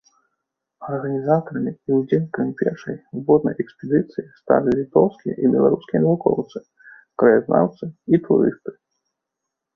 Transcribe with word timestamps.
Арганізатарамі 0.85 1.73
і 1.75 1.89
ўдзельнікамі 1.97 2.55
першай 2.61 2.95
воднай 3.27 3.55
экспедыцыі 3.65 4.25
сталі 4.39 4.69
літоўскія 4.81 5.37
і 5.43 5.53
беларускія 5.57 5.99
навукоўцы, 6.07 6.57
краязнаўцы 7.25 7.83
і 8.15 8.23
турысты. 8.27 8.71